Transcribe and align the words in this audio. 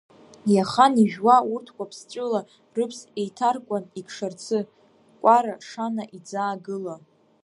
Иахан 0.55 0.93
ижәуа 1.03 1.37
урҭ 1.53 1.67
уаԥсҵәыла, 1.77 2.41
Рыԥс 2.75 2.99
еиҭаркуан 3.21 3.83
икшарцы, 3.99 4.59
кәара 5.21 5.53
шана 5.67 6.03
иӡаагыла… 6.17 6.95